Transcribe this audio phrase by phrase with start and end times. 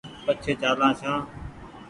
[0.23, 1.19] پڇي چآلان ڇآن